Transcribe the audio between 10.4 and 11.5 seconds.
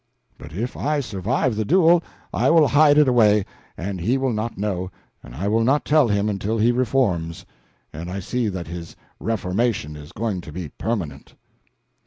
to be permanent."